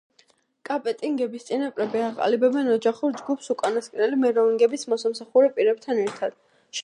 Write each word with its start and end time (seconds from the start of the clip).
კაპეტინგების 0.69 1.43
წინაპრები 1.49 2.01
აყალიბებენ 2.05 2.71
ოჯახურ 2.77 3.13
ჯგუფს 3.19 3.53
უკანასკნელი 3.55 4.19
მეროვინგების 4.25 4.87
მომსახურე 4.95 5.53
პირებთან 5.59 6.03
ერთად. 6.07 6.39